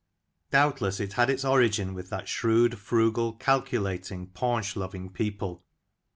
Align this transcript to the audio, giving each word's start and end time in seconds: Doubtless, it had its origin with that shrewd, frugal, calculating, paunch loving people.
Doubtless, 0.49 0.99
it 0.99 1.13
had 1.13 1.29
its 1.29 1.45
origin 1.45 1.93
with 1.93 2.09
that 2.09 2.27
shrewd, 2.27 2.79
frugal, 2.79 3.33
calculating, 3.33 4.25
paunch 4.25 4.75
loving 4.75 5.11
people. 5.11 5.63